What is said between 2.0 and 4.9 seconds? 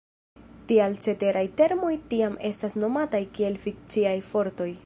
tiam estas nomataj kiel "fikciaj fortoj".